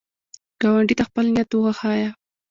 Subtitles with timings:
[0.61, 2.09] ګاونډي ته خپل ښه نیت وښیه